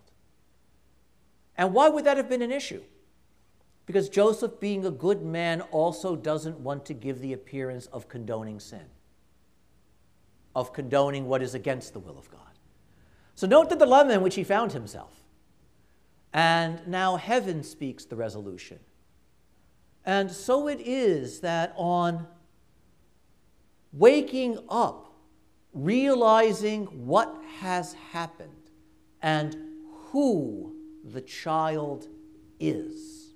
And 1.57 1.73
why 1.73 1.89
would 1.89 2.05
that 2.05 2.17
have 2.17 2.29
been 2.29 2.41
an 2.41 2.51
issue? 2.51 2.81
Because 3.85 4.07
Joseph, 4.07 4.59
being 4.59 4.85
a 4.85 4.91
good 4.91 5.23
man, 5.23 5.61
also 5.71 6.15
doesn't 6.15 6.59
want 6.59 6.85
to 6.85 6.93
give 6.93 7.19
the 7.19 7.33
appearance 7.33 7.87
of 7.87 8.07
condoning 8.07 8.59
sin, 8.59 8.85
of 10.55 10.73
condoning 10.73 11.27
what 11.27 11.41
is 11.41 11.55
against 11.55 11.93
the 11.93 11.99
will 11.99 12.17
of 12.17 12.29
God. 12.29 12.41
So 13.33 13.47
note 13.47 13.69
the 13.69 13.75
dilemma 13.75 14.13
in 14.13 14.21
which 14.21 14.35
he 14.35 14.43
found 14.43 14.73
himself. 14.73 15.23
And 16.31 16.85
now 16.87 17.15
heaven 17.15 17.63
speaks 17.63 18.05
the 18.05 18.15
resolution. 18.15 18.79
And 20.05 20.29
so 20.31 20.67
it 20.67 20.79
is 20.79 21.39
that 21.39 21.73
on 21.75 22.27
waking 23.91 24.59
up, 24.69 25.08
realizing 25.73 26.86
what 27.05 27.41
has 27.60 27.93
happened 28.12 28.71
and 29.21 29.55
who 30.12 30.75
the 31.03 31.21
child 31.21 32.08
is. 32.60 33.34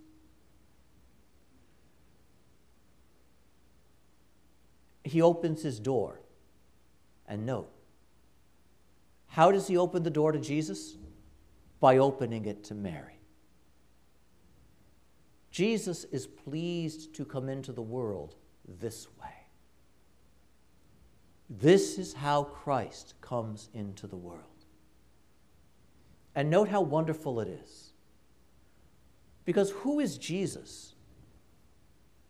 He 5.04 5.22
opens 5.22 5.62
his 5.62 5.80
door. 5.80 6.20
And 7.28 7.46
note, 7.46 7.72
how 9.28 9.52
does 9.52 9.68
he 9.68 9.78
open 9.78 10.04
the 10.04 10.10
door 10.10 10.32
to 10.32 10.40
Jesus? 10.40 10.96
By 11.80 11.98
opening 11.98 12.46
it 12.46 12.64
to 12.66 12.76
Mary. 12.76 13.20
Jesus 15.52 16.04
is 16.06 16.26
pleased 16.26 17.14
to 17.16 17.26
come 17.26 17.50
into 17.50 17.72
the 17.72 17.82
world 17.82 18.36
this 18.80 19.08
way. 19.22 19.33
This 21.60 22.00
is 22.00 22.14
how 22.14 22.44
Christ 22.46 23.14
comes 23.22 23.70
into 23.74 24.08
the 24.08 24.16
world. 24.16 24.40
And 26.36 26.50
note 26.50 26.70
how 26.70 26.82
wonderful 26.82 27.40
it 27.42 27.48
is. 27.48 27.94
Because 29.46 29.70
who 29.70 30.00
is 30.00 30.18
Jesus? 30.18 30.96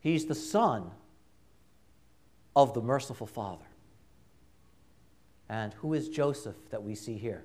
He's 0.00 0.26
the 0.26 0.34
Son 0.34 0.90
of 2.54 2.74
the 2.74 2.82
merciful 2.82 3.26
Father. 3.26 3.64
And 5.48 5.72
who 5.74 5.94
is 5.94 6.08
Joseph 6.08 6.56
that 6.70 6.82
we 6.82 6.94
see 6.94 7.16
here? 7.16 7.44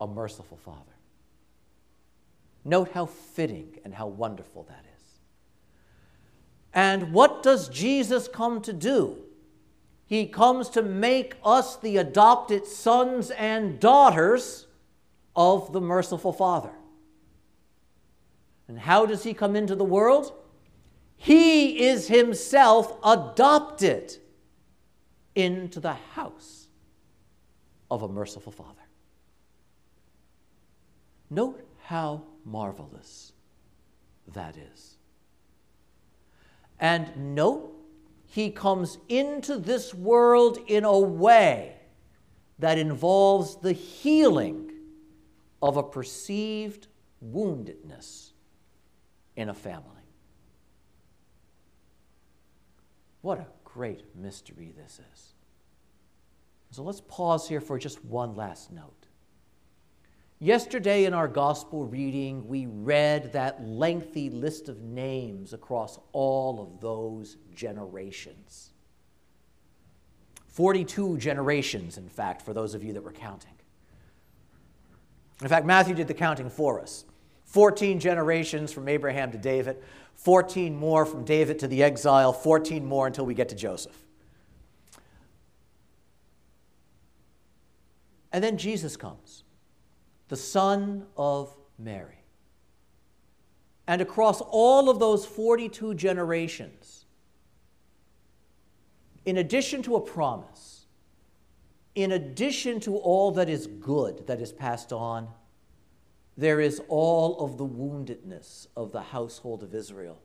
A 0.00 0.06
merciful 0.06 0.56
Father. 0.56 0.78
Note 2.64 2.90
how 2.92 3.06
fitting 3.06 3.78
and 3.84 3.94
how 3.94 4.06
wonderful 4.08 4.64
that 4.64 4.84
is. 4.96 5.02
And 6.74 7.12
what 7.12 7.42
does 7.42 7.68
Jesus 7.68 8.26
come 8.26 8.60
to 8.62 8.72
do? 8.72 9.18
He 10.12 10.26
comes 10.26 10.68
to 10.68 10.82
make 10.82 11.36
us 11.42 11.76
the 11.76 11.96
adopted 11.96 12.66
sons 12.66 13.30
and 13.30 13.80
daughters 13.80 14.66
of 15.34 15.72
the 15.72 15.80
merciful 15.80 16.34
Father. 16.34 16.74
And 18.68 18.78
how 18.78 19.06
does 19.06 19.22
he 19.22 19.32
come 19.32 19.56
into 19.56 19.74
the 19.74 19.86
world? 19.86 20.34
He 21.16 21.80
is 21.80 22.08
himself 22.08 22.94
adopted 23.02 24.18
into 25.34 25.80
the 25.80 25.94
house 25.94 26.66
of 27.90 28.02
a 28.02 28.08
merciful 28.08 28.52
Father. 28.52 28.82
Note 31.30 31.66
how 31.84 32.24
marvelous 32.44 33.32
that 34.28 34.58
is. 34.58 34.98
And 36.78 37.34
note, 37.34 37.81
he 38.32 38.50
comes 38.50 38.96
into 39.10 39.58
this 39.58 39.92
world 39.92 40.56
in 40.66 40.84
a 40.84 40.98
way 40.98 41.76
that 42.58 42.78
involves 42.78 43.56
the 43.56 43.74
healing 43.74 44.72
of 45.60 45.76
a 45.76 45.82
perceived 45.82 46.86
woundedness 47.22 48.30
in 49.36 49.50
a 49.50 49.54
family. 49.54 49.84
What 53.20 53.38
a 53.38 53.46
great 53.64 54.16
mystery 54.16 54.72
this 54.74 54.98
is. 55.12 55.34
So 56.70 56.82
let's 56.82 57.02
pause 57.02 57.46
here 57.46 57.60
for 57.60 57.78
just 57.78 58.02
one 58.02 58.34
last 58.34 58.72
note. 58.72 59.01
Yesterday 60.42 61.04
in 61.04 61.14
our 61.14 61.28
gospel 61.28 61.86
reading, 61.86 62.48
we 62.48 62.66
read 62.66 63.32
that 63.32 63.64
lengthy 63.64 64.28
list 64.28 64.68
of 64.68 64.82
names 64.82 65.52
across 65.52 66.00
all 66.10 66.60
of 66.60 66.80
those 66.80 67.36
generations. 67.54 68.72
42 70.48 71.18
generations, 71.18 71.96
in 71.96 72.08
fact, 72.08 72.42
for 72.42 72.52
those 72.52 72.74
of 72.74 72.82
you 72.82 72.92
that 72.92 73.04
were 73.04 73.12
counting. 73.12 73.54
In 75.40 75.46
fact, 75.46 75.64
Matthew 75.64 75.94
did 75.94 76.08
the 76.08 76.14
counting 76.14 76.50
for 76.50 76.80
us. 76.80 77.04
14 77.44 78.00
generations 78.00 78.72
from 78.72 78.88
Abraham 78.88 79.30
to 79.30 79.38
David, 79.38 79.76
14 80.16 80.74
more 80.74 81.06
from 81.06 81.24
David 81.24 81.60
to 81.60 81.68
the 81.68 81.84
exile, 81.84 82.32
14 82.32 82.84
more 82.84 83.06
until 83.06 83.24
we 83.24 83.34
get 83.34 83.48
to 83.50 83.54
Joseph. 83.54 83.96
And 88.32 88.42
then 88.42 88.58
Jesus 88.58 88.96
comes, 88.96 89.44
the 90.28 90.36
son 90.36 91.06
of 91.16 91.54
Mary. 91.78 92.24
And 93.86 94.00
across 94.00 94.40
all 94.40 94.88
of 94.88 94.98
those 94.98 95.26
42 95.26 95.94
generations, 95.94 97.04
in 99.24 99.38
addition 99.38 99.82
to 99.82 99.96
a 99.96 100.00
promise, 100.00 100.86
in 101.94 102.12
addition 102.12 102.80
to 102.80 102.96
all 102.96 103.32
that 103.32 103.48
is 103.48 103.66
good 103.66 104.26
that 104.26 104.40
is 104.40 104.52
passed 104.52 104.92
on, 104.92 105.28
there 106.36 106.60
is 106.60 106.80
all 106.88 107.38
of 107.40 107.58
the 107.58 107.66
woundedness 107.66 108.66
of 108.76 108.92
the 108.92 109.02
household 109.02 109.62
of 109.62 109.74
Israel 109.74 110.18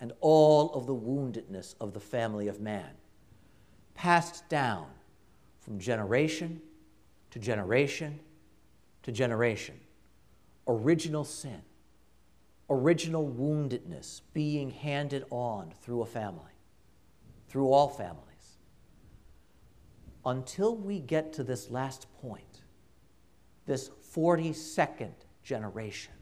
and 0.00 0.12
all 0.20 0.72
of 0.74 0.86
the 0.86 0.94
woundedness 0.94 1.74
of 1.80 1.92
the 1.92 2.00
family 2.00 2.48
of 2.48 2.60
man, 2.60 2.90
passed 3.94 4.48
down 4.48 4.86
from 5.60 5.78
generation 5.78 6.60
to 7.30 7.38
generation 7.38 8.18
to 9.02 9.12
generation. 9.12 9.78
Original 10.66 11.24
sin, 11.24 11.62
original 12.68 13.26
woundedness 13.26 14.20
being 14.32 14.70
handed 14.70 15.24
on 15.30 15.72
through 15.80 16.02
a 16.02 16.06
family, 16.06 16.52
through 17.48 17.72
all 17.72 17.88
families. 17.88 18.26
Until 20.24 20.76
we 20.76 21.00
get 21.00 21.32
to 21.34 21.44
this 21.44 21.70
last 21.70 22.06
point, 22.20 22.62
this 23.66 23.90
42nd 24.14 25.12
generation 25.42 26.12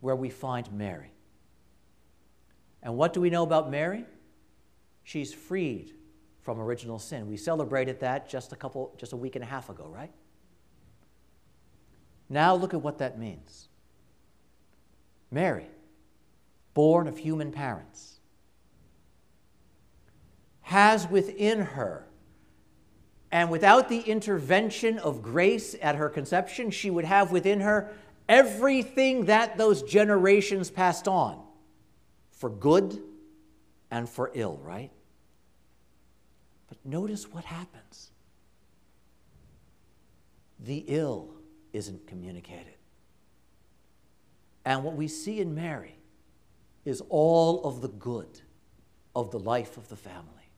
where 0.00 0.16
we 0.16 0.30
find 0.30 0.70
Mary. 0.72 1.12
And 2.82 2.96
what 2.96 3.12
do 3.12 3.20
we 3.20 3.30
know 3.30 3.42
about 3.42 3.70
Mary? 3.70 4.04
She's 5.04 5.32
freed 5.32 5.92
from 6.40 6.58
original 6.58 6.98
sin. 6.98 7.26
We 7.26 7.36
celebrated 7.36 8.00
that 8.00 8.28
just 8.28 8.52
a 8.52 8.56
couple 8.56 8.94
just 8.98 9.12
a 9.12 9.16
week 9.16 9.36
and 9.36 9.44
a 9.44 9.46
half 9.46 9.68
ago, 9.68 9.86
right? 9.86 10.10
Now 12.30 12.54
look 12.54 12.72
at 12.72 12.80
what 12.80 12.98
that 12.98 13.18
means. 13.18 13.68
Mary, 15.32 15.66
born 16.72 17.08
of 17.08 17.18
human 17.18 17.50
parents, 17.50 18.20
has 20.62 21.08
within 21.08 21.60
her 21.60 22.06
and 23.32 23.50
without 23.50 23.88
the 23.88 24.00
intervention 24.00 24.98
of 24.98 25.22
grace 25.22 25.74
at 25.82 25.96
her 25.96 26.08
conception, 26.08 26.70
she 26.70 26.90
would 26.90 27.04
have 27.04 27.32
within 27.32 27.60
her 27.60 27.92
everything 28.28 29.26
that 29.26 29.58
those 29.58 29.82
generations 29.82 30.70
passed 30.70 31.08
on 31.08 31.40
for 32.30 32.48
good 32.48 33.02
and 33.90 34.08
for 34.08 34.30
ill, 34.34 34.58
right? 34.62 34.90
But 36.68 36.78
notice 36.84 37.30
what 37.30 37.44
happens 37.44 38.12
the 40.60 40.84
ill 40.88 41.39
isn't 41.72 42.06
communicated. 42.06 42.74
And 44.64 44.84
what 44.84 44.94
we 44.94 45.08
see 45.08 45.40
in 45.40 45.54
Mary 45.54 45.96
is 46.84 47.02
all 47.08 47.64
of 47.64 47.80
the 47.80 47.88
good 47.88 48.40
of 49.14 49.30
the 49.30 49.38
life 49.38 49.76
of 49.76 49.88
the 49.88 49.96
family, 49.96 50.50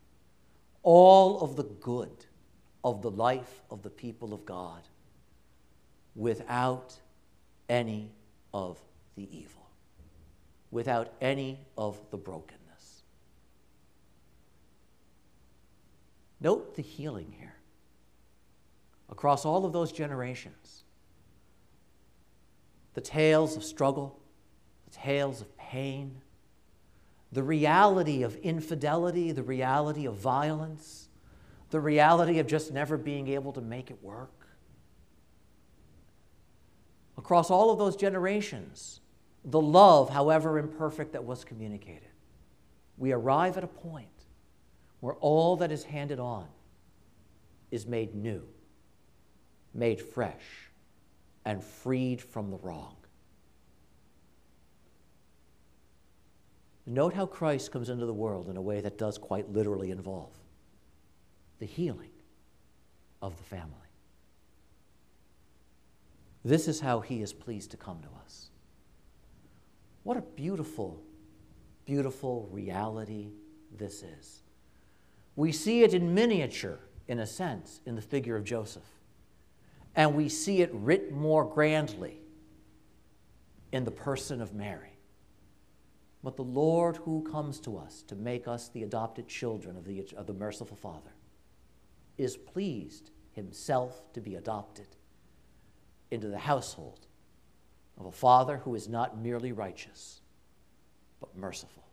all 0.83 1.41
of 1.41 1.57
the 1.57 1.65
good 1.65 2.27
of 2.85 3.03
the 3.03 3.11
life 3.11 3.63
of 3.71 3.83
the 3.83 3.91
people 3.91 4.35
of 4.35 4.45
God 4.45 4.83
without 6.15 6.99
any 7.69 8.11
of 8.53 8.79
the 9.17 9.29
evil, 9.37 9.67
without 10.71 11.13
any 11.21 11.59
of 11.79 12.01
the 12.11 12.19
brokenness. 12.19 13.03
Note 16.41 16.75
the 16.75 16.83
healing 16.83 17.33
here 17.39 17.55
across 19.09 19.45
all 19.45 19.65
of 19.65 19.73
those 19.73 19.93
generations. 19.93 20.83
The 22.95 23.01
tales 23.01 23.57
of 23.57 23.65
struggle, 23.65 24.21
the 24.85 24.97
tales 24.97 25.41
of 25.41 25.57
pain, 25.57 26.21
the 27.33 27.43
reality 27.43 28.23
of 28.23 28.37
infidelity, 28.37 29.33
the 29.33 29.43
reality 29.43 30.07
of 30.07 30.17
violence, 30.17 31.09
the 31.71 31.81
reality 31.81 32.39
of 32.39 32.47
just 32.47 32.73
never 32.73 32.99
being 32.99 33.29
able 33.29 33.53
to 33.55 33.63
make 33.63 33.91
it 33.91 34.03
work. 34.03 34.47
Across 37.17 37.51
all 37.51 37.71
of 37.71 37.79
those 37.79 37.97
generations, 37.97 39.01
the 39.45 39.61
love, 39.61 40.11
however 40.11 40.59
imperfect, 40.59 41.13
that 41.13 41.25
was 41.25 41.45
communicated, 41.45 42.11
we 42.99 43.13
arrive 43.13 43.57
at 43.57 43.65
a 43.65 43.69
point 43.69 44.09
where 45.01 45.15
all 45.15 45.57
that 45.57 45.73
is 45.73 45.85
handed 45.85 46.21
on 46.21 46.47
is 47.71 47.87
made 47.87 48.15
new, 48.15 48.43
made 49.73 50.01
fresh, 50.01 50.71
and 51.45 51.63
freed 51.63 52.21
from 52.21 52.51
the 52.51 52.59
wrong. 52.59 52.97
Note 56.87 57.15
how 57.15 57.27
Christ 57.27 57.71
comes 57.71 57.89
into 57.89 58.07
the 58.07 58.15
world 58.15 58.49
in 58.49 58.57
a 58.57 58.63
way 58.63 58.81
that 58.81 58.99
does 58.99 59.17
quite 59.19 59.51
literally 59.53 59.91
involve 59.91 60.33
the 61.59 61.67
healing 61.67 62.11
of 63.21 63.37
the 63.37 63.45
family. 63.45 63.69
This 66.45 66.67
is 66.67 66.81
how 66.81 67.01
he 67.01 67.23
is 67.23 67.33
pleased 67.33 67.71
to 67.71 67.77
come 67.77 68.01
to 68.03 68.09
us. 68.25 68.51
What 70.03 70.17
a 70.17 70.23
beautiful, 70.23 71.01
beautiful 71.87 72.49
reality 72.51 73.29
this 73.77 74.03
is. 74.03 74.43
We 75.37 75.53
see 75.53 75.85
it 75.85 75.95
in 75.95 76.15
miniature, 76.15 76.81
in 77.07 77.21
a 77.21 77.27
sense, 77.27 77.81
in 77.87 77.95
the 77.95 78.03
figure 78.03 78.35
of 78.35 78.43
Joseph. 78.43 78.83
And 79.95 80.15
we 80.15 80.29
see 80.29 80.63
it 80.63 80.71
writ 80.73 81.13
more 81.13 81.45
grandly 81.45 82.21
in 83.73 83.85
the 83.85 83.91
person 83.91 84.41
of 84.41 84.55
Mary. 84.55 84.99
But 86.23 86.37
the 86.37 86.45
Lord 86.45 86.99
who 86.99 87.23
comes 87.31 87.59
to 87.61 87.77
us 87.77 88.03
to 88.03 88.15
make 88.15 88.47
us 88.47 88.69
the 88.69 88.85
adopted 88.85 89.29
children 89.29 89.77
of 89.77 89.85
the, 89.85 90.07
of 90.17 90.27
the 90.27 90.35
merciful 90.35 90.77
Father 90.77 91.13
is 92.17 92.37
pleased 92.37 93.11
himself 93.33 94.13
to 94.13 94.21
be 94.21 94.37
adopted 94.37 94.87
into 96.11 96.29
the 96.29 96.39
household 96.39 97.07
of 97.99 98.07
a 98.07 98.13
father 98.13 98.59
who 98.59 98.75
is 98.75 98.89
not 98.89 99.19
merely 99.19 99.53
righteous, 99.53 100.21
but 101.21 101.37
merciful. 101.37 101.85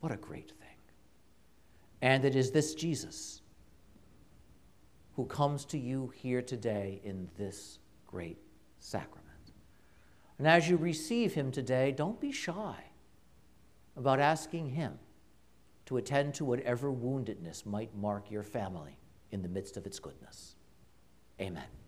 What 0.00 0.12
a 0.12 0.16
great 0.16 0.48
thing. 0.48 0.56
And 2.02 2.24
it 2.24 2.34
is 2.34 2.50
this 2.50 2.74
Jesus 2.74 3.42
who 5.20 5.26
comes 5.26 5.66
to 5.66 5.76
you 5.76 6.10
here 6.16 6.40
today 6.40 6.98
in 7.04 7.28
this 7.36 7.78
great 8.06 8.38
sacrament. 8.78 9.52
And 10.38 10.48
as 10.48 10.66
you 10.66 10.78
receive 10.78 11.34
him 11.34 11.52
today, 11.52 11.92
don't 11.92 12.18
be 12.18 12.32
shy 12.32 12.76
about 13.98 14.18
asking 14.18 14.70
him 14.70 14.98
to 15.84 15.98
attend 15.98 16.32
to 16.36 16.46
whatever 16.46 16.90
woundedness 16.90 17.66
might 17.66 17.94
mark 17.94 18.30
your 18.30 18.42
family 18.42 18.96
in 19.30 19.42
the 19.42 19.48
midst 19.50 19.76
of 19.76 19.84
its 19.84 19.98
goodness. 19.98 20.54
Amen. 21.38 21.79